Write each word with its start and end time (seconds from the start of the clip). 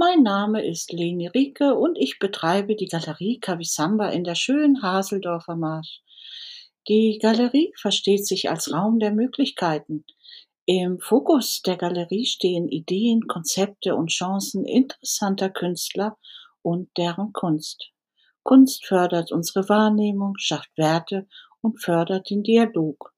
Mein 0.00 0.22
Name 0.22 0.64
ist 0.64 0.92
Leni 0.92 1.26
Rieke 1.26 1.74
und 1.74 1.98
ich 1.98 2.20
betreibe 2.20 2.76
die 2.76 2.86
Galerie 2.86 3.40
Kavisamba 3.40 4.10
in 4.10 4.22
der 4.22 4.36
schönen 4.36 4.80
Haseldorfer 4.80 5.56
Marsch. 5.56 6.02
Die 6.86 7.18
Galerie 7.20 7.72
versteht 7.76 8.24
sich 8.24 8.48
als 8.48 8.72
Raum 8.72 9.00
der 9.00 9.10
Möglichkeiten. 9.10 10.04
Im 10.66 11.00
Fokus 11.00 11.62
der 11.62 11.76
Galerie 11.76 12.26
stehen 12.26 12.68
Ideen, 12.68 13.26
Konzepte 13.26 13.96
und 13.96 14.12
Chancen 14.12 14.64
interessanter 14.64 15.50
Künstler 15.50 16.16
und 16.62 16.88
deren 16.96 17.32
Kunst. 17.32 17.90
Kunst 18.44 18.86
fördert 18.86 19.32
unsere 19.32 19.68
Wahrnehmung, 19.68 20.34
schafft 20.38 20.70
Werte 20.76 21.26
und 21.60 21.82
fördert 21.82 22.30
den 22.30 22.44
Dialog. 22.44 23.12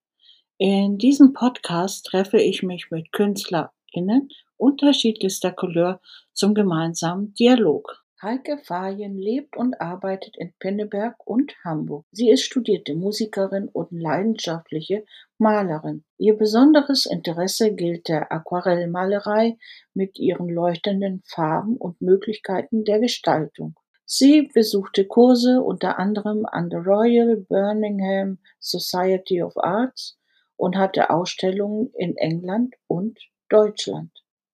In 0.56 0.96
diesem 0.96 1.34
Podcast 1.34 2.06
treffe 2.06 2.40
ich 2.40 2.62
mich 2.62 2.90
mit 2.90 3.12
KünstlerInnen 3.12 4.30
unterschiedlichster 4.60 5.52
Couleur 5.52 6.00
zum 6.32 6.54
gemeinsamen 6.54 7.34
Dialog. 7.34 8.04
Heike 8.22 8.58
Fajen 8.58 9.16
lebt 9.16 9.56
und 9.56 9.80
arbeitet 9.80 10.36
in 10.36 10.52
Pinneberg 10.58 11.16
und 11.26 11.54
Hamburg. 11.64 12.04
Sie 12.12 12.28
ist 12.28 12.42
studierte 12.42 12.94
Musikerin 12.94 13.68
und 13.68 13.92
leidenschaftliche 13.92 15.06
Malerin. 15.38 16.04
Ihr 16.18 16.36
besonderes 16.36 17.06
Interesse 17.06 17.74
gilt 17.74 18.08
der 18.08 18.30
Aquarellmalerei 18.30 19.56
mit 19.94 20.18
ihren 20.18 20.50
leuchtenden 20.50 21.22
Farben 21.24 21.78
und 21.78 22.02
Möglichkeiten 22.02 22.84
der 22.84 23.00
Gestaltung. 23.00 23.74
Sie 24.04 24.50
besuchte 24.52 25.06
Kurse 25.06 25.62
unter 25.62 25.98
anderem 25.98 26.44
an 26.44 26.68
der 26.68 26.80
Royal 26.80 27.36
Birmingham 27.48 28.38
Society 28.58 29.42
of 29.42 29.56
Arts 29.56 30.18
und 30.56 30.76
hatte 30.76 31.08
Ausstellungen 31.08 31.90
in 31.96 32.18
England 32.18 32.74
und 32.86 33.18
Deutschland. 33.48 34.10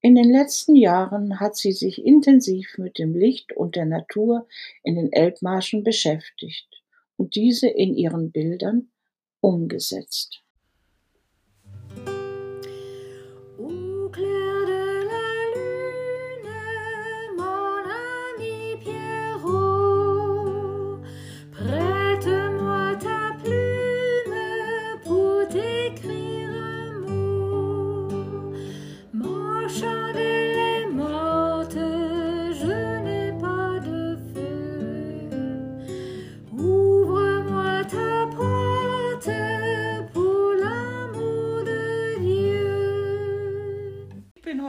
In 0.07 0.15
den 0.15 0.31
letzten 0.31 0.77
Jahren 0.77 1.41
hat 1.41 1.57
sie 1.57 1.73
sich 1.73 2.05
intensiv 2.05 2.79
mit 2.79 2.97
dem 2.97 3.17
Licht 3.17 3.53
und 3.57 3.75
der 3.75 3.87
Natur 3.87 4.47
in 4.85 4.95
den 4.95 5.13
Elbmarschen 5.13 5.83
beschäftigt 5.83 6.69
und 7.17 7.35
diese 7.35 7.67
in 7.67 7.97
ihren 7.97 8.31
Bildern 8.31 8.93
umgesetzt. 9.41 10.45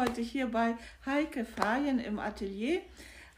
Heute 0.07 0.21
hier 0.21 0.47
bei 0.47 0.77
Heike 1.05 1.43
Fayen 1.43 1.99
im 1.99 2.17
Atelier. 2.17 2.79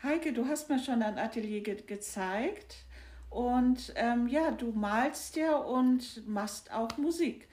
Heike, 0.03 0.33
du 0.33 0.45
hast 0.45 0.69
mir 0.69 0.77
schon 0.77 1.01
ein 1.01 1.17
Atelier 1.17 1.61
ge 1.61 1.81
gezeigt 1.81 2.85
und 3.31 3.91
ähm, 3.95 4.27
ja, 4.27 4.51
du 4.51 4.71
malst 4.71 5.35
ja 5.35 5.55
und 5.55 6.27
machst 6.27 6.71
auch 6.71 6.95
Musik. 6.97 7.47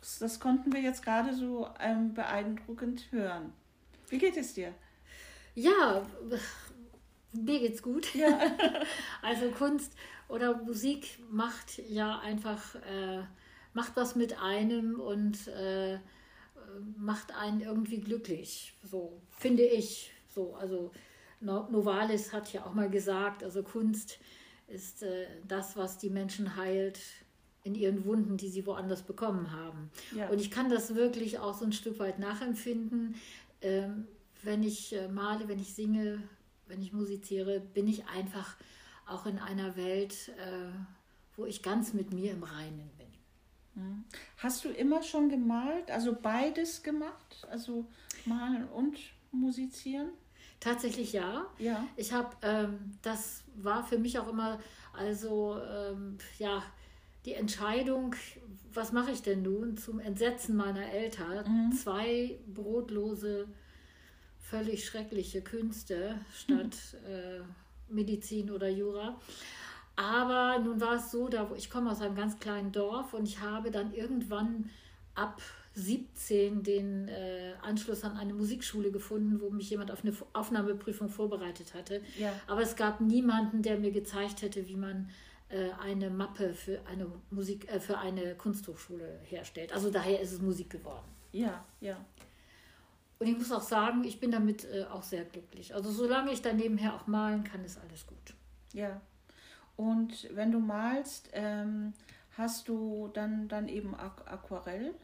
Das, 0.00 0.20
das 0.20 0.40
konnten 0.40 0.72
wir 0.72 0.80
jetzt 0.80 1.04
gerade 1.04 1.34
so 1.34 1.68
ähm, 1.80 2.14
beeindruckend 2.14 3.12
hören. 3.12 3.52
Wie 4.08 4.16
geht 4.16 4.38
es 4.38 4.54
dir? 4.54 4.72
Ja, 5.54 6.06
mir 7.32 7.60
geht's 7.60 7.82
gut. 7.82 8.14
Ja. 8.14 8.40
also 9.22 9.50
Kunst 9.50 9.92
oder 10.28 10.56
Musik 10.56 11.18
macht 11.30 11.78
ja 11.90 12.20
einfach, 12.20 12.74
äh, 12.76 13.22
macht 13.74 13.96
was 13.96 14.16
mit 14.16 14.40
einem 14.40 14.98
und 14.98 15.46
äh, 15.48 15.98
macht 16.96 17.34
einen 17.34 17.60
irgendwie 17.60 18.00
glücklich. 18.00 18.74
So 18.82 19.20
finde 19.38 19.64
ich. 19.64 20.12
So, 20.34 20.54
also 20.54 20.92
Novalis 21.40 22.32
hat 22.32 22.52
ja 22.52 22.64
auch 22.66 22.74
mal 22.74 22.90
gesagt, 22.90 23.42
also 23.42 23.62
Kunst 23.62 24.18
ist 24.68 25.02
äh, 25.02 25.26
das, 25.46 25.76
was 25.76 25.98
die 25.98 26.10
Menschen 26.10 26.56
heilt 26.56 27.00
in 27.62 27.74
ihren 27.74 28.04
Wunden, 28.04 28.36
die 28.36 28.48
sie 28.48 28.64
woanders 28.66 29.02
bekommen 29.02 29.50
haben. 29.50 29.90
Ja. 30.14 30.28
Und 30.28 30.40
ich 30.40 30.50
kann 30.50 30.70
das 30.70 30.94
wirklich 30.94 31.38
auch 31.38 31.54
so 31.54 31.64
ein 31.64 31.72
Stück 31.72 31.98
weit 31.98 32.18
nachempfinden. 32.18 33.16
Ähm, 33.60 34.06
wenn 34.42 34.62
ich 34.62 34.94
äh, 34.94 35.08
male, 35.08 35.48
wenn 35.48 35.58
ich 35.58 35.74
singe, 35.74 36.22
wenn 36.68 36.80
ich 36.80 36.92
musiziere, 36.92 37.60
bin 37.60 37.88
ich 37.88 38.06
einfach 38.06 38.56
auch 39.06 39.26
in 39.26 39.38
einer 39.38 39.76
Welt, 39.76 40.30
äh, 40.38 40.68
wo 41.36 41.44
ich 41.44 41.62
ganz 41.62 41.92
mit 41.92 42.12
mir 42.12 42.32
im 42.32 42.42
Reinen 42.42 42.90
bin. 42.95 42.95
Hast 44.38 44.64
du 44.64 44.70
immer 44.70 45.02
schon 45.02 45.28
gemalt, 45.28 45.90
also 45.90 46.14
beides 46.14 46.82
gemacht, 46.82 47.46
also 47.50 47.86
malen 48.24 48.68
und 48.68 48.96
musizieren? 49.32 50.08
Tatsächlich 50.60 51.12
ja. 51.12 51.46
Ja. 51.58 51.86
Ich 51.96 52.12
habe, 52.12 52.34
ähm, 52.42 52.98
das 53.02 53.44
war 53.56 53.84
für 53.84 53.98
mich 53.98 54.18
auch 54.18 54.28
immer, 54.28 54.58
also 54.92 55.60
ähm, 55.60 56.18
ja, 56.38 56.62
die 57.26 57.34
Entscheidung, 57.34 58.14
was 58.72 58.92
mache 58.92 59.10
ich 59.10 59.22
denn 59.22 59.42
nun 59.42 59.76
zum 59.76 60.00
Entsetzen 60.00 60.56
meiner 60.56 60.90
Eltern? 60.90 61.68
Mhm. 61.68 61.72
Zwei 61.72 62.38
brotlose, 62.46 63.48
völlig 64.38 64.86
schreckliche 64.86 65.42
Künste 65.42 66.20
statt 66.32 66.76
mhm. 67.02 67.08
äh, 67.10 67.40
Medizin 67.88 68.50
oder 68.50 68.68
Jura. 68.68 69.20
Aber 69.96 70.58
nun 70.58 70.80
war 70.80 70.96
es 70.96 71.10
so, 71.10 71.28
da, 71.28 71.50
ich 71.56 71.70
komme 71.70 71.90
aus 71.90 72.02
einem 72.02 72.14
ganz 72.14 72.38
kleinen 72.38 72.70
Dorf 72.70 73.14
und 73.14 73.26
ich 73.26 73.40
habe 73.40 73.70
dann 73.70 73.94
irgendwann 73.94 74.70
ab 75.14 75.40
17 75.74 76.62
den 76.62 77.08
äh, 77.08 77.52
Anschluss 77.62 78.04
an 78.04 78.16
eine 78.16 78.34
Musikschule 78.34 78.90
gefunden, 78.90 79.40
wo 79.40 79.50
mich 79.50 79.70
jemand 79.70 79.90
auf 79.90 80.04
eine 80.04 80.14
Aufnahmeprüfung 80.34 81.08
vorbereitet 81.08 81.74
hatte. 81.74 82.02
Ja. 82.18 82.32
Aber 82.46 82.62
es 82.62 82.76
gab 82.76 83.00
niemanden, 83.00 83.62
der 83.62 83.78
mir 83.78 83.90
gezeigt 83.90 84.42
hätte, 84.42 84.68
wie 84.68 84.76
man 84.76 85.10
äh, 85.48 85.70
eine 85.82 86.10
Mappe 86.10 86.54
für 86.54 86.80
eine 86.86 87.06
Musik, 87.30 87.70
äh, 87.70 87.80
für 87.80 87.98
eine 87.98 88.34
Kunsthochschule 88.34 89.20
herstellt. 89.24 89.72
Also 89.72 89.90
daher 89.90 90.20
ist 90.20 90.32
es 90.32 90.40
Musik 90.40 90.70
geworden. 90.70 91.06
Ja, 91.32 91.64
ja. 91.80 91.96
Und 93.18 93.26
ich 93.26 93.36
muss 93.36 93.52
auch 93.52 93.62
sagen, 93.62 94.04
ich 94.04 94.20
bin 94.20 94.30
damit 94.30 94.64
äh, 94.64 94.84
auch 94.84 95.02
sehr 95.02 95.24
glücklich. 95.24 95.74
Also 95.74 95.90
solange 95.90 96.32
ich 96.32 96.42
da 96.42 96.52
nebenher 96.52 96.94
auch 96.94 97.06
malen 97.06 97.44
kann, 97.44 97.64
ist 97.64 97.78
alles 97.78 98.06
gut. 98.06 98.34
Ja, 98.72 99.00
und 99.76 100.28
wenn 100.34 100.52
du 100.52 100.58
malst, 100.58 101.30
ähm, 101.32 101.92
hast 102.36 102.68
du 102.68 103.10
dann, 103.12 103.48
dann 103.48 103.68
eben 103.68 103.94
Aquarell? 103.94 104.94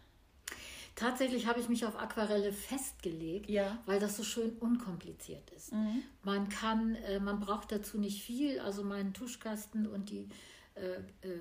Tatsächlich 0.95 1.47
habe 1.47 1.59
ich 1.59 1.69
mich 1.69 1.87
auf 1.87 1.99
Aquarelle 1.99 2.53
festgelegt, 2.53 3.49
ja. 3.49 3.79
weil 3.87 3.99
das 3.99 4.17
so 4.17 4.25
schön 4.25 4.51
unkompliziert 4.61 5.51
ist. 5.51 5.73
Mhm. 5.73 6.03
Man 6.23 6.49
kann, 6.51 6.97
äh, 6.97 7.19
man 7.19 7.41
braucht 7.41 7.73
dazu 7.73 7.99
nicht 7.99 8.23
viel, 8.23 8.61
also 8.61 8.85
meinen 8.85 9.15
Tuschkasten 9.15 9.87
und 9.87 10.11
die 10.11 10.29
äh, 10.75 10.97
äh, 11.27 11.41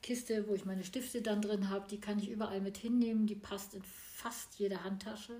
Kiste, 0.00 0.46
wo 0.48 0.54
ich 0.54 0.64
meine 0.64 0.84
Stifte 0.84 1.22
dann 1.22 1.42
drin 1.42 1.70
habe, 1.70 1.88
die 1.88 2.00
kann 2.00 2.20
ich 2.20 2.30
überall 2.30 2.60
mit 2.60 2.76
hinnehmen. 2.76 3.26
Die 3.26 3.34
passt 3.34 3.74
in 3.74 3.82
fast 3.82 4.56
jede 4.58 4.84
Handtasche, 4.84 5.32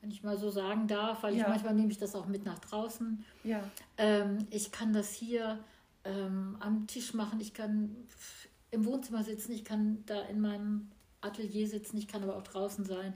wenn 0.00 0.12
ich 0.12 0.22
mal 0.22 0.38
so 0.38 0.50
sagen 0.50 0.86
darf, 0.86 1.24
weil 1.24 1.34
ja. 1.34 1.42
ich 1.42 1.48
manchmal 1.48 1.74
nehme 1.74 1.90
ich 1.90 1.98
das 1.98 2.14
auch 2.14 2.26
mit 2.26 2.44
nach 2.44 2.60
draußen. 2.60 3.24
Ja. 3.42 3.68
Ähm, 3.98 4.46
ich 4.50 4.70
kann 4.70 4.92
das 4.92 5.12
hier 5.12 5.58
ähm, 6.04 6.56
am 6.60 6.86
Tisch 6.86 7.14
machen, 7.14 7.40
ich 7.40 7.54
kann 7.54 7.96
im 8.70 8.84
Wohnzimmer 8.84 9.24
sitzen, 9.24 9.52
ich 9.52 9.64
kann 9.64 10.04
da 10.06 10.22
in 10.22 10.40
meinem 10.40 10.90
Atelier 11.20 11.66
sitzen, 11.66 11.96
ich 11.98 12.08
kann 12.08 12.22
aber 12.22 12.36
auch 12.36 12.42
draußen 12.42 12.84
sein. 12.84 13.14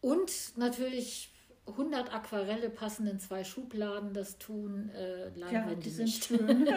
Und 0.00 0.56
natürlich 0.56 1.32
100 1.66 2.12
Aquarelle 2.12 2.70
passen 2.70 3.06
in 3.06 3.20
zwei 3.20 3.44
Schubladen, 3.44 4.12
das 4.12 4.36
tun 4.38 4.90
äh, 4.90 5.28
Leinwände 5.28 5.74
ja, 5.74 5.74
die 5.76 5.90
sind 5.90 6.06
nicht. 6.06 6.24
schön. 6.24 6.68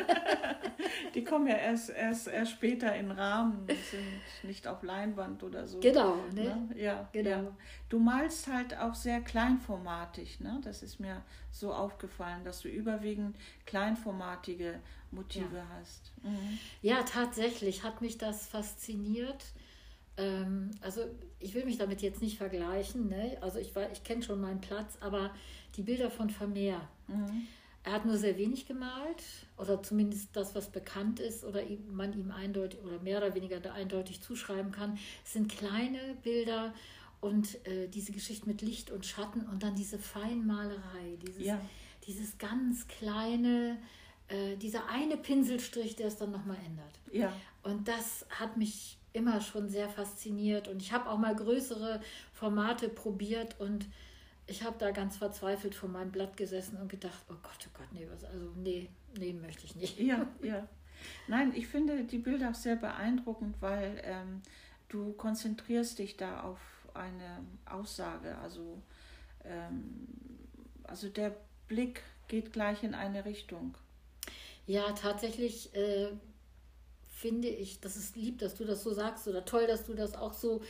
die 1.15 1.23
kommen 1.23 1.47
ja 1.47 1.55
erst, 1.55 1.89
erst, 1.89 2.27
erst 2.27 2.51
später 2.51 2.93
in 2.95 3.09
Rahmen, 3.09 3.65
sind 3.67 4.47
nicht 4.47 4.67
auf 4.67 4.83
Leinwand 4.83 5.41
oder 5.41 5.65
so. 5.65 5.79
Genau, 5.79 6.17
ne? 6.35 6.67
ne? 6.69 6.69
Ja, 6.75 7.09
genau. 7.11 7.29
Ja. 7.29 7.57
Du 7.89 7.97
malst 7.97 8.47
halt 8.47 8.77
auch 8.77 8.93
sehr 8.93 9.21
kleinformatig, 9.21 10.39
ne? 10.39 10.61
Das 10.63 10.83
ist 10.83 10.99
mir 10.99 11.23
so 11.51 11.73
aufgefallen, 11.73 12.43
dass 12.43 12.61
du 12.61 12.67
überwiegend 12.67 13.35
kleinformatige 13.65 14.79
Motive 15.15 15.55
ja. 15.55 15.67
hast. 15.79 16.11
Mhm. 16.23 16.59
Ja, 16.81 17.03
tatsächlich 17.03 17.83
hat 17.83 18.01
mich 18.01 18.17
das 18.17 18.45
fasziniert 18.47 19.43
ähm, 20.17 20.71
also 20.81 21.01
ich 21.39 21.53
will 21.53 21.65
mich 21.65 21.77
damit 21.77 22.01
jetzt 22.01 22.21
nicht 22.21 22.37
vergleichen, 22.37 23.09
ne? 23.09 23.37
also 23.41 23.59
ich, 23.59 23.73
ich 23.91 24.03
kenne 24.03 24.23
schon 24.23 24.39
meinen 24.39 24.61
Platz, 24.61 24.97
aber 25.01 25.31
die 25.75 25.81
Bilder 25.81 26.09
von 26.09 26.29
Vermeer, 26.29 26.87
mhm. 27.07 27.47
er 27.83 27.91
hat 27.91 28.05
nur 28.05 28.17
sehr 28.17 28.37
wenig 28.37 28.65
gemalt 28.65 29.23
oder 29.57 29.83
zumindest 29.83 30.29
das, 30.33 30.55
was 30.55 30.69
bekannt 30.69 31.19
ist 31.19 31.43
oder 31.43 31.61
man 31.91 32.13
ihm 32.13 32.31
eindeutig 32.31 32.79
oder 32.81 32.99
mehr 32.99 33.17
oder 33.17 33.35
weniger 33.35 33.73
eindeutig 33.73 34.21
zuschreiben 34.21 34.71
kann, 34.71 34.97
es 35.25 35.33
sind 35.33 35.51
kleine 35.51 36.15
Bilder 36.23 36.73
Und 37.21 37.65
äh, 37.65 37.87
diese 37.87 38.11
Geschichte 38.11 38.47
mit 38.47 38.61
Licht 38.61 38.91
und 38.91 39.05
Schatten 39.05 39.41
und 39.47 39.63
dann 39.63 39.75
diese 39.75 39.97
Feinmalerei, 39.97 41.17
dieses, 41.25 41.43
ja. 41.43 41.59
dieses 42.05 42.37
ganz 42.37 42.87
kleine, 42.87 43.77
äh, 44.27 44.55
dieser 44.57 44.87
eine 44.89 45.17
Pinselstrich, 45.17 45.95
der 45.95 46.07
es 46.07 46.17
dann 46.17 46.31
nochmal 46.31 46.57
ändert. 46.65 46.99
Ja. 47.11 47.31
Und 47.63 47.87
das 47.87 48.25
hat 48.29 48.57
mich 48.57 48.97
immer 49.13 49.39
schon 49.41 49.69
sehr 49.69 49.89
fasziniert. 49.89 50.67
Und 50.67 50.81
ich 50.81 50.91
habe 50.91 51.09
auch 51.09 51.17
mal 51.17 51.35
größere 51.35 52.01
Formate 52.33 52.89
probiert 52.89 53.59
und 53.59 53.87
ich 54.47 54.63
habe 54.63 54.75
da 54.77 54.91
ganz 54.91 55.17
verzweifelt 55.17 55.73
vor 55.73 55.89
meinem 55.89 56.11
Blatt 56.11 56.37
gesessen 56.37 56.77
und 56.77 56.89
gedacht, 56.89 57.23
oh 57.29 57.35
Gott, 57.41 57.67
oh 57.67 57.77
Gott, 57.77 57.87
nee, 57.93 58.07
was, 58.11 58.23
also 58.23 58.51
nee, 58.55 58.89
nee, 59.17 59.33
möchte 59.33 59.65
ich 59.65 59.75
nicht. 59.75 59.99
Ja, 59.99 60.27
ja. 60.43 60.67
Nein, 61.27 61.53
ich 61.55 61.67
finde 61.67 62.03
die 62.03 62.17
Bilder 62.17 62.51
auch 62.51 62.55
sehr 62.55 62.75
beeindruckend, 62.75 63.55
weil 63.61 64.01
ähm, 64.03 64.41
du 64.89 65.13
konzentrierst 65.13 65.99
dich 65.99 66.17
da 66.17 66.41
auf 66.41 66.59
eine 66.93 67.39
Aussage. 67.65 68.37
Also, 68.37 68.81
ähm, 69.43 70.07
also 70.83 71.09
der 71.09 71.35
Blick 71.67 72.03
geht 72.27 72.53
gleich 72.53 72.83
in 72.83 72.93
eine 72.93 73.25
Richtung. 73.25 73.75
Ja, 74.67 74.91
tatsächlich 74.93 75.73
äh, 75.75 76.09
finde 77.15 77.47
ich, 77.47 77.79
das 77.79 77.97
ist 77.97 78.15
lieb, 78.15 78.39
dass 78.39 78.55
du 78.55 78.65
das 78.65 78.83
so 78.83 78.93
sagst 78.93 79.27
oder 79.27 79.45
toll, 79.45 79.67
dass 79.67 79.85
du 79.85 79.93
das 79.93 80.15
auch 80.15 80.33
so 80.33 80.61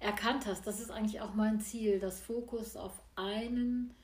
erkannt 0.00 0.46
hast. 0.46 0.66
Das 0.66 0.80
ist 0.80 0.90
eigentlich 0.90 1.20
auch 1.20 1.34
mein 1.34 1.60
Ziel, 1.60 1.98
das 1.98 2.20
Fokus 2.20 2.76
auf 2.76 3.00
einen 3.16 3.94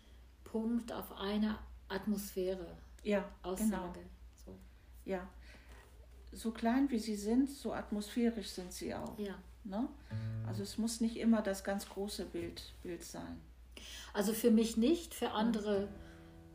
Punkt, 0.44 0.93
auf 0.93 1.12
eine 1.19 1.58
Atmosphäre. 1.88 2.76
Ja, 3.02 3.29
Aussage. 3.43 3.70
genau. 3.70 3.93
So. 4.44 4.56
Ja. 5.05 5.29
So 6.32 6.52
klein 6.52 6.91
wie 6.91 6.99
sie 6.99 7.17
sind, 7.17 7.50
so 7.50 7.73
atmosphärisch 7.73 8.49
sind 8.49 8.73
sie 8.73 8.94
auch. 8.94 9.19
Ja. 9.19 9.35
Ne? 9.64 9.88
Also 10.47 10.62
es 10.62 10.79
muss 10.79 11.00
nicht 11.00 11.17
immer 11.17 11.43
das 11.43 11.64
ganz 11.64 11.88
große 11.88 12.25
Bild, 12.26 12.73
Bild 12.82 13.02
sein. 13.02 13.41
Also 14.12 14.32
für 14.32 14.50
mich 14.50 14.76
nicht, 14.76 15.14
für 15.14 15.32
andere 15.32 15.88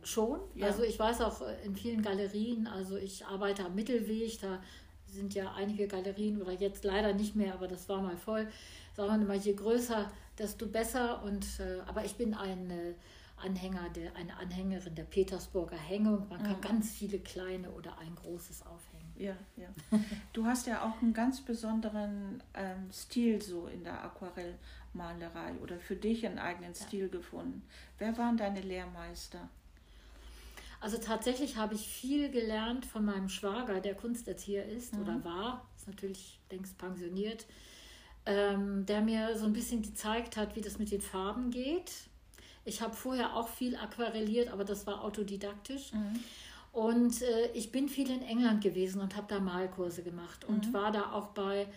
schon. 0.06 0.40
Ja. 0.54 0.66
Also 0.66 0.82
ich 0.82 0.98
weiß 0.98 1.20
auch 1.20 1.42
äh, 1.42 1.64
in 1.64 1.76
vielen 1.76 2.02
Galerien, 2.02 2.66
also 2.66 2.96
ich 2.96 3.26
arbeite 3.26 3.64
am 3.64 3.74
Mittelweg, 3.74 4.40
da 4.40 4.60
sind 5.06 5.34
ja 5.34 5.52
einige 5.54 5.86
Galerien 5.86 6.40
oder 6.40 6.52
jetzt 6.52 6.84
leider 6.84 7.12
nicht 7.12 7.36
mehr, 7.36 7.54
aber 7.54 7.68
das 7.68 7.88
war 7.88 8.00
mal 8.00 8.16
voll. 8.16 8.48
Sagen 8.94 9.20
wir 9.20 9.26
mal, 9.26 9.36
je 9.36 9.54
größer, 9.54 10.10
desto 10.38 10.66
besser. 10.66 11.22
Und 11.22 11.44
äh, 11.60 11.80
aber 11.86 12.04
ich 12.04 12.16
bin 12.16 12.34
ein 12.34 12.70
äh, 12.70 12.94
Anhänger 13.36 13.88
der, 13.90 14.14
eine 14.16 14.36
Anhängerin 14.36 14.94
der 14.94 15.04
Petersburger 15.04 15.76
Hängung. 15.76 16.28
Man 16.28 16.42
kann 16.42 16.56
mhm. 16.56 16.60
ganz 16.62 16.90
viele 16.90 17.18
kleine 17.18 17.70
oder 17.70 17.98
ein 17.98 18.14
großes 18.14 18.62
aufhängen. 18.66 19.12
Ja, 19.18 19.36
ja. 19.56 19.68
Du 20.32 20.44
hast 20.44 20.66
ja 20.66 20.82
auch 20.82 21.00
einen 21.02 21.14
ganz 21.14 21.40
besonderen 21.40 22.42
ähm, 22.54 22.90
Stil 22.92 23.40
so 23.40 23.66
in 23.66 23.84
der 23.84 24.04
Aquarellmalerei 24.04 25.54
oder 25.62 25.78
für 25.78 25.96
dich 25.96 26.26
einen 26.26 26.38
eigenen 26.38 26.74
ja. 26.74 26.86
Stil 26.86 27.08
gefunden. 27.08 27.62
Wer 27.98 28.16
waren 28.18 28.36
deine 28.36 28.60
Lehrmeister? 28.60 29.48
Also 30.80 30.98
tatsächlich 30.98 31.56
habe 31.56 31.74
ich 31.74 31.86
viel 31.86 32.30
gelernt 32.30 32.86
von 32.86 33.04
meinem 33.04 33.28
Schwager, 33.28 33.80
der 33.80 33.94
Kunsterzieher 33.94 34.66
ist 34.66 34.94
mhm. 34.94 35.02
oder 35.02 35.24
war, 35.24 35.68
ist 35.76 35.86
natürlich 35.86 36.38
längst 36.50 36.76
pensioniert, 36.78 37.46
ähm, 38.26 38.84
der 38.86 39.00
mir 39.00 39.36
so 39.38 39.46
ein 39.46 39.52
bisschen 39.52 39.82
gezeigt 39.82 40.36
hat, 40.36 40.56
wie 40.56 40.60
das 40.60 40.78
mit 40.78 40.90
den 40.90 41.00
Farben 41.00 41.50
geht. 41.50 41.92
Ich 42.64 42.82
habe 42.82 42.94
vorher 42.94 43.36
auch 43.36 43.48
viel 43.48 43.76
aquarelliert, 43.76 44.48
aber 44.52 44.64
das 44.64 44.86
war 44.86 45.02
autodidaktisch. 45.02 45.92
Mhm. 45.92 46.20
Und 46.72 47.22
äh, 47.22 47.50
ich 47.54 47.72
bin 47.72 47.88
viel 47.88 48.10
in 48.10 48.22
England 48.22 48.62
gewesen 48.62 49.00
und 49.00 49.16
habe 49.16 49.26
da 49.28 49.40
Malkurse 49.40 50.02
gemacht 50.02 50.44
und 50.44 50.68
mhm. 50.68 50.72
war 50.74 50.92
da 50.92 51.12
auch 51.12 51.28
bei 51.28 51.68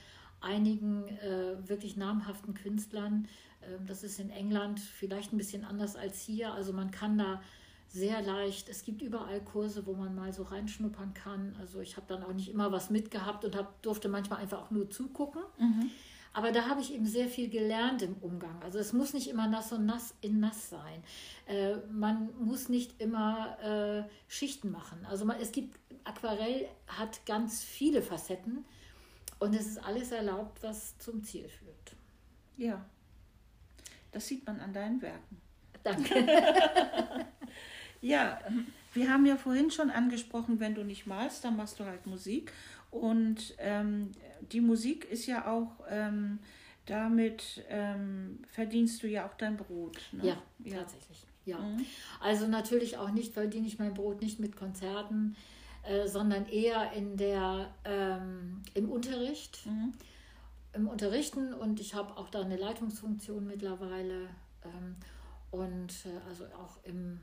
einigen 0.41 1.07
äh, 1.19 1.55
wirklich 1.69 1.95
namhaften 1.95 2.53
Künstlern. 2.53 3.27
Äh, 3.61 3.85
das 3.85 4.03
ist 4.03 4.19
in 4.19 4.29
England 4.29 4.79
vielleicht 4.79 5.31
ein 5.31 5.37
bisschen 5.37 5.63
anders 5.63 5.95
als 5.95 6.19
hier. 6.19 6.53
Also 6.53 6.73
man 6.73 6.91
kann 6.91 7.17
da 7.17 7.41
sehr 7.89 8.21
leicht. 8.21 8.69
Es 8.69 8.83
gibt 8.83 9.01
überall 9.01 9.41
Kurse, 9.41 9.85
wo 9.85 9.93
man 9.93 10.15
mal 10.15 10.31
so 10.31 10.43
reinschnuppern 10.43 11.13
kann. 11.13 11.55
Also 11.59 11.81
ich 11.81 11.97
habe 11.97 12.05
dann 12.07 12.23
auch 12.23 12.33
nicht 12.33 12.49
immer 12.49 12.71
was 12.71 12.89
mitgehabt 12.89 13.43
und 13.45 13.55
hab, 13.55 13.81
durfte 13.81 14.09
manchmal 14.09 14.39
einfach 14.39 14.61
auch 14.61 14.71
nur 14.71 14.89
zugucken. 14.89 15.41
Mhm. 15.57 15.89
Aber 16.31 16.51
da 16.51 16.67
habe 16.67 16.81
ich 16.81 16.93
eben 16.93 17.07
sehr 17.07 17.27
viel 17.27 17.49
gelernt 17.49 18.03
im 18.03 18.13
Umgang. 18.21 18.61
Also 18.61 18.77
es 18.77 18.93
muss 18.93 19.13
nicht 19.13 19.27
immer 19.27 19.47
nass 19.47 19.73
und 19.73 19.87
nass 19.87 20.13
in 20.21 20.39
nass 20.39 20.69
sein. 20.69 21.03
Äh, 21.47 21.77
man 21.91 22.29
muss 22.39 22.69
nicht 22.69 23.01
immer 23.01 23.57
äh, 23.63 24.09
Schichten 24.27 24.69
machen. 24.69 25.05
Also 25.09 25.25
man, 25.25 25.39
es 25.39 25.51
gibt 25.51 25.79
Aquarell 26.03 26.67
hat 26.87 27.25
ganz 27.25 27.63
viele 27.63 28.03
Facetten 28.03 28.63
und 29.39 29.55
es 29.55 29.65
ist 29.67 29.83
alles 29.83 30.11
erlaubt, 30.11 30.61
was 30.61 30.97
zum 30.99 31.23
Ziel 31.23 31.49
führt. 31.49 31.95
Ja, 32.57 32.85
das 34.11 34.27
sieht 34.27 34.45
man 34.45 34.59
an 34.59 34.73
deinen 34.73 35.01
Werken. 35.01 35.41
Danke. 35.83 36.13
Ja, 38.01 38.39
wir 38.93 39.11
haben 39.11 39.25
ja 39.25 39.35
vorhin 39.35 39.71
schon 39.71 39.89
angesprochen, 39.89 40.59
wenn 40.59 40.75
du 40.75 40.83
nicht 40.83 41.05
malst, 41.05 41.43
dann 41.43 41.57
machst 41.57 41.79
du 41.79 41.85
halt 41.85 42.05
Musik. 42.07 42.51
Und 42.91 43.55
ähm, 43.59 44.11
die 44.51 44.61
Musik 44.61 45.05
ist 45.05 45.25
ja 45.27 45.47
auch, 45.51 45.83
ähm, 45.89 46.39
damit 46.85 47.63
ähm, 47.69 48.39
verdienst 48.47 49.03
du 49.03 49.07
ja 49.07 49.27
auch 49.27 49.35
dein 49.35 49.57
Brot. 49.57 49.99
Ne? 50.11 50.29
Ja, 50.29 50.41
ja, 50.63 50.79
tatsächlich. 50.79 51.25
Ja. 51.45 51.59
Mhm. 51.59 51.85
Also 52.19 52.47
natürlich 52.47 52.97
auch 52.97 53.11
nicht, 53.11 53.33
verdiene 53.33 53.67
ich 53.67 53.77
mein 53.77 53.93
Brot 53.93 54.21
nicht 54.21 54.39
mit 54.39 54.55
Konzerten, 54.55 55.35
äh, 55.83 56.07
sondern 56.07 56.47
eher 56.47 56.91
in 56.93 57.15
der, 57.15 57.73
ähm, 57.85 58.61
im 58.73 58.89
Unterricht. 58.89 59.65
Mhm. 59.65 59.93
Im 60.73 60.87
Unterrichten 60.87 61.53
und 61.53 61.79
ich 61.79 61.95
habe 61.95 62.15
auch 62.17 62.29
da 62.29 62.41
eine 62.41 62.55
Leitungsfunktion 62.55 63.45
mittlerweile. 63.45 64.29
Ähm, 64.63 64.95
und 65.51 66.05
äh, 66.05 66.27
also 66.27 66.45
auch 66.45 66.77
im 66.83 67.19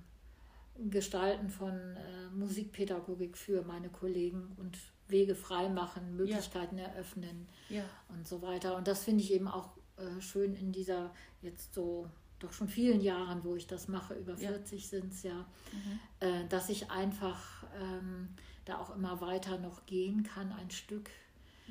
Gestalten 0.90 1.49
von 1.49 1.73
äh, 1.73 2.28
Musikpädagogik 2.34 3.37
für 3.37 3.62
meine 3.62 3.88
Kollegen 3.88 4.56
und 4.58 4.78
Wege 5.08 5.34
freimachen, 5.34 6.17
Möglichkeiten 6.17 6.78
ja. 6.78 6.84
eröffnen 6.87 7.49
ja. 7.69 7.84
und 8.08 8.26
so 8.26 8.43
weiter. 8.43 8.76
Und 8.76 8.88
das 8.88 9.05
finde 9.05 9.23
ich 9.23 9.32
eben 9.32 9.49
auch 9.49 9.76
äh, 9.96 10.20
schön 10.20 10.55
in 10.55 10.73
dieser 10.73 11.12
jetzt 11.43 11.75
so 11.75 12.08
doch 12.38 12.52
schon 12.52 12.69
vielen 12.69 13.00
Jahren, 13.00 13.44
wo 13.44 13.56
ich 13.56 13.67
das 13.67 13.88
mache, 13.88 14.14
über 14.14 14.37
40 14.37 14.82
ja. 14.82 14.88
sind 14.88 15.12
es 15.12 15.23
ja, 15.23 15.46
mhm. 15.73 16.00
äh, 16.20 16.46
dass 16.49 16.69
ich 16.69 16.90
einfach 16.90 17.64
ähm, 17.81 18.28
da 18.67 18.78
auch 18.78 18.94
immer 18.94 19.20
weiter 19.20 19.58
noch 19.58 19.87
gehen 19.87 20.23
kann, 20.23 20.52
ein 20.52 20.70
Stück. 20.70 21.11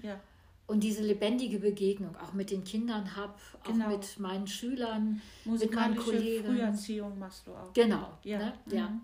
Ja 0.02 0.20
und 0.68 0.82
diese 0.82 1.04
lebendige 1.04 1.60
Begegnung 1.60 2.16
auch 2.18 2.34
mit 2.34 2.50
den 2.50 2.64
Kindern 2.64 3.16
habe, 3.16 3.34
auch 3.64 3.72
genau. 3.72 3.90
mit 3.90 4.20
meinen 4.20 4.48
Schülern, 4.48 5.22
mit 5.46 5.74
meinen 5.74 5.96
Kollegen. 5.96 6.46
Früherziehung 6.46 7.20
machst 7.20 7.46
du 7.46 7.52
auch. 7.52 7.72
Genau, 7.74 8.18
ja. 8.24 8.40
Ne? 8.40 8.54
ja. 8.72 8.88
Mhm. 8.90 9.02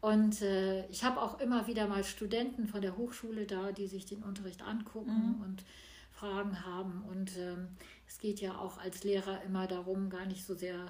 Und 0.00 0.42
äh, 0.42 0.86
ich 0.88 1.04
habe 1.04 1.20
auch 1.20 1.38
immer 1.40 1.66
wieder 1.66 1.86
mal 1.86 2.02
Studenten 2.02 2.66
von 2.66 2.80
der 2.80 2.96
Hochschule 2.96 3.44
da, 3.44 3.72
die 3.72 3.86
sich 3.86 4.06
den 4.06 4.22
Unterricht 4.22 4.62
angucken 4.62 5.36
mhm. 5.36 5.42
und 5.44 5.64
Fragen 6.12 6.64
haben. 6.64 7.04
Und 7.10 7.36
ähm, 7.36 7.68
es 8.08 8.18
geht 8.18 8.40
ja 8.40 8.56
auch 8.56 8.78
als 8.78 9.04
Lehrer 9.04 9.42
immer 9.42 9.66
darum, 9.66 10.08
gar 10.08 10.24
nicht 10.24 10.46
so 10.46 10.54
sehr 10.54 10.86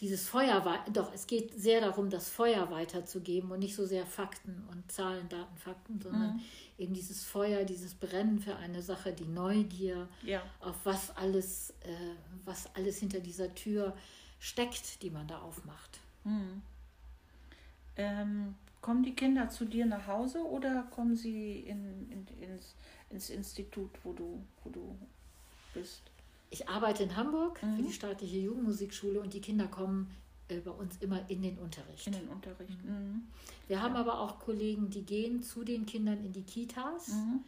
dieses 0.00 0.28
Feuer, 0.28 0.84
doch 0.92 1.12
es 1.14 1.26
geht 1.26 1.54
sehr 1.54 1.80
darum, 1.80 2.10
das 2.10 2.28
Feuer 2.28 2.70
weiterzugeben 2.70 3.52
und 3.52 3.60
nicht 3.60 3.76
so 3.76 3.86
sehr 3.86 4.04
Fakten 4.04 4.64
und 4.70 4.90
Zahlen, 4.90 5.28
Daten, 5.28 5.56
Fakten, 5.56 6.00
sondern 6.00 6.34
mhm. 6.34 6.40
eben 6.78 6.94
dieses 6.94 7.24
Feuer, 7.24 7.64
dieses 7.64 7.94
Brennen 7.94 8.40
für 8.40 8.56
eine 8.56 8.82
Sache, 8.82 9.12
die 9.12 9.26
Neugier, 9.26 10.08
ja. 10.24 10.42
auf 10.60 10.74
was 10.84 11.16
alles, 11.16 11.70
äh, 11.82 12.14
was 12.44 12.74
alles 12.74 12.98
hinter 12.98 13.20
dieser 13.20 13.54
Tür 13.54 13.96
steckt, 14.40 15.02
die 15.02 15.10
man 15.10 15.28
da 15.28 15.38
aufmacht. 15.38 16.00
Mhm. 16.24 16.62
Ähm, 17.96 18.54
kommen 18.80 19.04
die 19.04 19.14
Kinder 19.14 19.48
zu 19.48 19.64
dir 19.64 19.86
nach 19.86 20.08
Hause 20.08 20.44
oder 20.44 20.82
kommen 20.90 21.14
sie 21.14 21.60
in, 21.60 22.10
in, 22.10 22.26
ins, 22.42 22.74
ins 23.10 23.30
Institut, 23.30 23.90
wo 24.02 24.12
du, 24.12 24.44
wo 24.64 24.70
du 24.70 24.98
bist? 25.74 26.11
Ich 26.52 26.68
arbeite 26.68 27.02
in 27.02 27.16
Hamburg 27.16 27.62
mhm. 27.62 27.76
für 27.76 27.82
die 27.82 27.92
staatliche 27.92 28.38
Jugendmusikschule 28.38 29.20
und 29.20 29.32
die 29.32 29.40
Kinder 29.40 29.66
kommen 29.68 30.14
äh, 30.48 30.58
bei 30.58 30.70
uns 30.70 30.96
immer 31.00 31.28
in 31.30 31.42
den 31.42 31.58
Unterricht. 31.58 32.06
In 32.06 32.12
den 32.12 32.28
Unterricht. 32.28 32.84
Mhm. 32.84 32.90
mhm. 32.90 33.22
Wir 33.68 33.80
haben 33.80 33.96
aber 33.96 34.20
auch 34.20 34.38
Kollegen, 34.38 34.90
die 34.90 35.02
gehen 35.02 35.42
zu 35.42 35.64
den 35.64 35.86
Kindern 35.86 36.22
in 36.22 36.32
die 36.32 36.42
Kitas. 36.42 37.08
Mhm. 37.08 37.40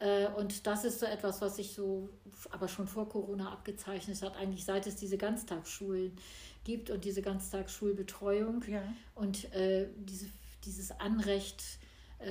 Äh, 0.00 0.28
und 0.28 0.66
das 0.66 0.84
ist 0.84 1.00
so 1.00 1.06
etwas, 1.06 1.40
was 1.40 1.56
sich 1.56 1.72
so 1.72 2.10
aber 2.50 2.68
schon 2.68 2.86
vor 2.86 3.08
Corona 3.08 3.50
abgezeichnet 3.50 4.20
hat, 4.20 4.36
eigentlich 4.36 4.66
seit 4.66 4.86
es 4.86 4.96
diese 4.96 5.16
Ganztagsschulen 5.16 6.12
gibt 6.64 6.90
und 6.90 7.04
diese 7.06 7.22
Ganztagsschulbetreuung 7.22 8.64
ja. 8.68 8.82
und 9.14 9.50
äh, 9.54 9.88
diese, 9.96 10.26
dieses 10.64 10.90
Anrecht, 10.90 11.62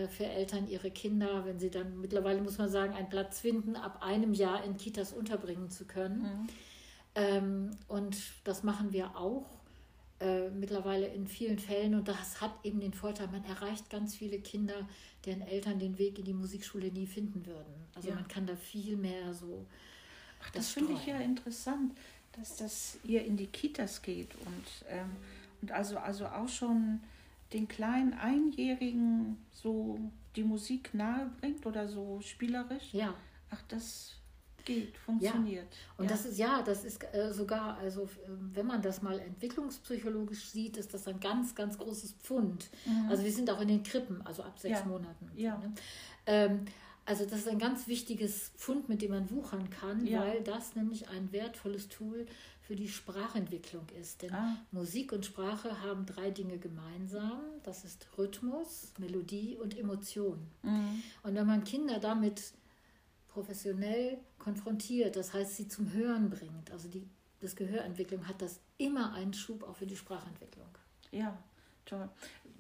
für 0.08 0.26
Eltern 0.26 0.68
ihre 0.68 0.92
Kinder, 0.92 1.46
wenn 1.46 1.60
sie 1.60 1.70
dann 1.70 2.00
mittlerweile, 2.02 2.42
muss 2.42 2.58
man 2.58 2.70
sagen, 2.70 2.94
einen 2.94 3.10
Platz 3.10 3.40
finden, 3.40 3.76
ab 3.76 4.02
einem 4.02 4.34
Jahr 4.34 4.64
in 4.64 4.78
Kitas 4.78 5.14
unterbringen 5.14 5.70
zu 5.70 5.86
können. 5.86 6.22
Mhm. 6.22 6.48
Ähm, 7.16 7.72
und 7.88 8.18
das 8.44 8.64
machen 8.64 8.94
wir 8.94 9.16
auch 9.16 9.46
äh, 10.20 10.50
mittlerweile 10.50 11.08
in 11.08 11.28
vielen 11.28 11.60
Fällen. 11.60 11.96
Und 11.96 12.08
das 12.08 12.42
hat 12.42 12.52
eben 12.64 12.80
den 12.80 12.94
Vorteil, 12.94 13.28
man 13.28 13.46
erreicht 13.46 13.90
ganz 13.90 14.16
viele 14.16 14.40
Kinder, 14.40 14.88
deren 15.26 15.42
Eltern 15.42 15.80
den 15.80 15.98
Weg 15.98 16.20
in 16.20 16.26
die 16.26 16.34
Musikschule 16.34 16.92
nie 16.92 17.08
finden 17.08 17.46
würden. 17.46 17.74
Also 17.94 18.10
ja. 18.10 18.16
man 18.16 18.28
kann 18.28 18.48
da 18.48 18.56
viel 18.56 18.98
mehr 18.98 19.34
so. 19.34 19.66
Ach, 20.42 20.50
das, 20.52 20.66
das 20.66 20.72
finde 20.72 20.94
ich 20.94 21.06
ja 21.06 21.20
interessant 21.20 21.94
dass 22.38 22.58
das 22.58 22.98
ihr 23.04 23.24
in 23.24 23.38
die 23.38 23.48
Kitas 23.48 24.02
geht 24.02 24.36
und, 24.46 24.66
ähm, 24.90 25.12
und 25.62 25.72
also, 25.72 25.98
also 25.98 26.26
auch 26.28 26.50
schon 26.50 27.02
den 27.54 27.68
kleinen 27.68 28.14
Einjährigen 28.14 29.38
so 29.52 30.00
die 30.36 30.44
Musik 30.44 30.94
nahe 30.94 31.32
bringt 31.40 31.66
oder 31.66 31.88
so 31.88 32.20
spielerisch. 32.22 32.94
Ja. 32.94 33.14
Ach, 33.50 33.62
das 33.68 34.16
geht, 34.66 34.98
funktioniert. 34.98 35.68
Ja. 35.72 35.94
Und 35.98 36.06
ja. 36.06 36.12
das 36.12 36.26
ist 36.26 36.38
ja, 36.38 36.62
das 36.64 36.84
ist 36.84 37.04
äh, 37.14 37.32
sogar, 37.32 37.78
also 37.78 38.04
äh, 38.04 38.08
wenn 38.54 38.66
man 38.66 38.82
das 38.82 39.02
mal 39.02 39.20
entwicklungspsychologisch 39.20 40.46
sieht, 40.50 40.78
ist 40.78 40.94
das 40.94 41.08
ein 41.08 41.20
ganz, 41.20 41.56
ganz 41.56 41.78
großes 41.78 42.14
Pfund. 42.14 42.70
Mhm. 42.86 43.10
Also 43.10 43.24
wir 43.24 43.32
sind 43.32 43.50
auch 43.50 43.62
in 43.62 43.68
den 43.68 43.84
Krippen, 43.84 44.22
also 44.26 44.44
ab 44.44 44.60
sechs 44.60 44.80
ja. 44.80 44.86
Monaten. 44.86 45.32
Ja. 45.36 45.56
So, 45.62 45.68
ne? 45.68 45.74
ähm, 46.26 46.66
also 47.06 47.26
das 47.26 47.40
ist 47.40 47.48
ein 47.48 47.60
ganz 47.60 47.88
wichtiges 47.88 48.52
Pfund, 48.58 48.90
mit 48.90 49.02
dem 49.02 49.12
man 49.12 49.30
wuchern 49.30 49.70
kann, 49.70 50.06
ja. 50.06 50.22
weil 50.22 50.42
das 50.42 50.76
nämlich 50.76 51.08
ein 51.10 51.32
wertvolles 51.32 51.88
Tool 51.88 52.26
für 52.62 52.76
die 52.76 52.88
Sprachentwicklung 52.88 53.88
ist. 54.02 54.24
Denn 54.24 54.34
ah. 54.34 54.58
Musik 54.72 55.12
und 55.12 55.26
Sprache 55.26 55.82
haben 55.82 56.06
drei 56.06 56.32
Dinge 56.32 56.58
gemeinsam. 56.58 57.42
Das 57.64 57.86
ist 57.86 58.08
Rhythmus, 58.18 58.94
Melodie 58.98 59.56
und 59.56 59.78
Emotion. 59.78 60.40
Mhm. 60.64 61.04
Und 61.22 61.36
wenn 61.36 61.46
man 61.46 61.64
Kinder 61.64 62.00
damit 62.00 62.54
professionell 63.28 64.18
konfrontiert, 64.40 65.16
das 65.16 65.34
heißt 65.34 65.58
sie 65.58 65.68
zum 65.68 65.94
Hören 65.94 66.30
bringt, 66.30 66.72
also 66.72 66.88
die 66.88 67.08
das 67.42 67.56
Gehörentwicklung 67.56 68.28
hat 68.28 68.42
das 68.42 68.60
immer 68.78 69.14
einen 69.14 69.34
Schub 69.34 69.64
auch 69.64 69.76
für 69.76 69.86
die 69.86 69.96
Sprachentwicklung. 69.96 70.70
Ja, 71.12 71.38
toll. 71.86 72.10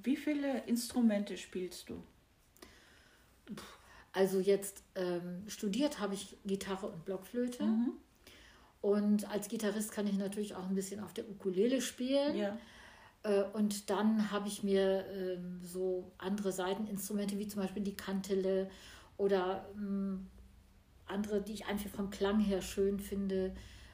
Wie 0.03 0.15
viele 0.15 0.63
Instrumente 0.65 1.37
spielst 1.37 1.89
du? 1.89 2.03
Also 4.15 4.39
jetzt 4.39 4.81
ähm, 4.95 5.43
studiert 5.47 5.99
habe 5.99 6.13
ich 6.13 6.37
Gitarre 6.45 6.87
und 6.87 7.03
Blockflöte. 7.03 7.63
Mhm. 7.63 7.91
Und 8.79 9.29
als 9.29 9.49
Gitarrist 9.49 9.91
kann 9.91 10.07
ich 10.07 10.17
natürlich 10.17 10.55
auch 10.55 10.69
ein 10.69 10.75
bisschen 10.75 11.01
auf 11.01 11.13
der 11.13 11.29
Ukulele 11.29 11.81
spielen. 11.81 12.37
Ja. 12.37 12.57
Äh, 13.23 13.43
und 13.51 13.89
dann 13.89 14.31
habe 14.31 14.47
ich 14.47 14.63
mir 14.63 15.05
ähm, 15.07 15.59
so 15.61 16.13
andere 16.17 16.53
Seiteninstrumente 16.53 17.37
wie 17.37 17.49
zum 17.49 17.61
Beispiel 17.61 17.83
die 17.83 17.97
Kantele 17.97 18.69
oder 19.17 19.67
ähm, 19.75 20.27
andere, 21.07 21.41
die 21.41 21.51
ich 21.51 21.65
einfach 21.65 21.89
vom 21.89 22.09
Klang 22.09 22.39
her 22.39 22.61
schön 22.61 23.01
finde, 23.01 23.53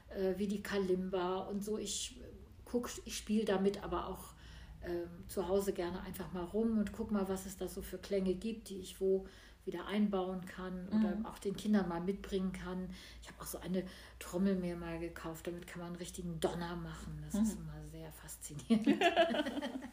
äh, 0.10 0.38
wie 0.38 0.48
die 0.48 0.62
Kalimba 0.62 1.40
und 1.48 1.64
so. 1.64 1.80
Ich 1.80 2.22
gucke, 2.64 2.92
ich 3.06 3.18
spiele 3.18 3.46
damit 3.46 3.84
aber 3.84 4.08
auch 4.08 4.36
ähm, 4.84 5.28
zu 5.28 5.48
Hause 5.48 5.74
gerne 5.74 6.02
einfach 6.02 6.32
mal 6.32 6.44
rum 6.44 6.78
und 6.78 6.94
gucke 6.94 7.12
mal, 7.12 7.28
was 7.28 7.48
es 7.48 7.58
da 7.58 7.68
so 7.68 7.82
für 7.82 7.98
Klänge 7.98 8.36
gibt, 8.36 8.70
die 8.70 8.82
ich 8.82 9.02
wo 9.02 9.26
wieder 9.66 9.86
einbauen 9.88 10.46
kann 10.46 10.88
oder 10.90 11.16
mhm. 11.16 11.26
auch 11.26 11.38
den 11.40 11.56
Kindern 11.56 11.88
mal 11.88 12.02
mitbringen 12.02 12.52
kann. 12.52 12.90
Ich 13.22 13.28
habe 13.28 13.42
auch 13.42 13.46
so 13.46 13.60
eine 13.60 13.84
Trommel 14.20 14.56
mir 14.56 14.76
mal 14.76 15.00
gekauft, 15.00 15.48
damit 15.48 15.68
kann 15.68 15.80
man 15.80 15.88
einen 15.90 15.98
richtigen 15.98 16.40
Donner 16.40 16.76
machen. 16.76 17.22
Das 17.26 17.36
mhm. 17.36 17.44
ist 17.44 17.58
immer 17.58 17.90
sehr 17.92 18.12
faszinierend. 18.12 19.04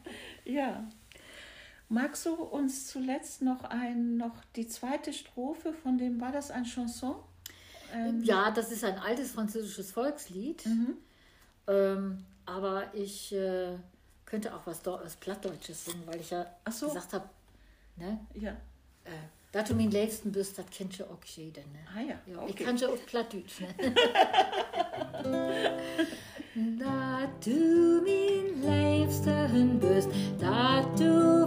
ja. 0.45 0.87
Magst 1.87 2.25
du 2.25 2.35
uns 2.35 2.87
zuletzt 2.87 3.41
noch 3.41 3.63
ein, 3.63 4.17
noch 4.17 4.43
die 4.55 4.67
zweite 4.67 5.11
Strophe 5.11 5.73
von 5.73 5.97
dem, 5.97 6.21
war 6.21 6.31
das 6.31 6.51
ein 6.51 6.63
Chanson? 6.63 7.15
Ähm, 7.93 8.23
ja, 8.23 8.51
das 8.51 8.71
ist 8.71 8.83
ein 8.83 8.99
altes 8.99 9.31
französisches 9.31 9.91
Volkslied. 9.91 10.65
Mhm. 10.65 10.97
Ähm, 11.67 12.25
aber 12.45 12.93
ich 12.93 13.33
äh, 13.33 13.75
könnte 14.25 14.55
auch 14.55 14.65
was, 14.65 14.85
was 14.85 15.15
Plattdeutsches 15.15 15.85
singen, 15.85 16.03
weil 16.05 16.19
ich 16.19 16.29
ja 16.29 16.45
so. 16.69 16.87
gesagt 16.87 17.13
habe, 17.13 17.29
ne? 17.95 18.19
Ja. 18.33 18.51
Äh, 19.03 19.11
dat 19.49 19.67
du 19.67 19.75
mijn 19.75 19.91
leefsten 19.91 20.31
bus, 20.31 20.53
dat 20.53 20.65
kent 20.77 20.95
je 20.95 21.09
ook 21.09 21.23
jeden. 21.23 21.63
Ah 21.95 22.07
ja, 22.07 22.21
ja 22.25 22.35
okay. 22.35 22.47
Ik 22.47 22.55
kan 22.55 22.77
je 22.77 22.91
ook 22.91 23.05
Plattdeutsch. 23.05 23.59
Ne? 23.59 23.67
dat 26.77 27.43
du 27.43 28.01
mijn 28.03 28.63
leefsten 28.63 29.79
bus, 29.79 30.05
dat 30.37 30.97
du 30.97 31.45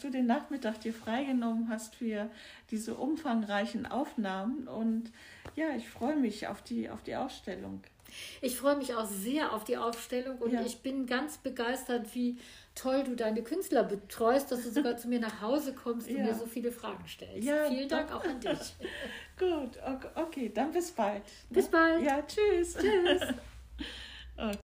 dass 0.00 0.10
du 0.10 0.16
den 0.16 0.26
Nachmittag 0.26 0.80
dir 0.80 0.94
freigenommen 0.94 1.68
hast 1.68 1.94
für 1.94 2.30
diese 2.70 2.94
umfangreichen 2.94 3.84
Aufnahmen. 3.84 4.66
Und 4.66 5.12
ja, 5.56 5.76
ich 5.76 5.90
freue 5.90 6.16
mich 6.16 6.46
auf 6.46 6.62
die, 6.62 6.88
auf 6.88 7.02
die 7.02 7.16
Ausstellung. 7.16 7.82
Ich 8.40 8.56
freue 8.56 8.76
mich 8.76 8.94
auch 8.94 9.06
sehr 9.06 9.52
auf 9.52 9.64
die 9.64 9.76
Ausstellung 9.76 10.38
und 10.38 10.52
ja. 10.52 10.62
ich 10.62 10.78
bin 10.78 11.06
ganz 11.06 11.38
begeistert, 11.38 12.12
wie 12.14 12.38
toll 12.74 13.04
du 13.04 13.14
deine 13.14 13.42
Künstler 13.42 13.84
betreust, 13.84 14.50
dass 14.50 14.62
du 14.62 14.70
sogar 14.70 14.96
zu 14.96 15.06
mir 15.06 15.20
nach 15.20 15.42
Hause 15.42 15.74
kommst 15.74 16.08
und 16.08 16.16
ja. 16.16 16.24
mir 16.24 16.34
so 16.34 16.46
viele 16.46 16.72
Fragen 16.72 17.06
stellst. 17.06 17.46
Ja, 17.46 17.68
Vielen 17.68 17.88
Dank 17.88 18.10
auch 18.10 18.24
an 18.24 18.40
dich. 18.40 18.74
Gut, 19.38 19.78
okay, 20.14 20.50
dann 20.52 20.72
bis 20.72 20.90
bald. 20.90 21.22
Bis 21.50 21.68
bald. 21.68 22.02
Ja, 22.02 22.22
tschüss. 22.22 22.74
Tschüss. 22.74 23.34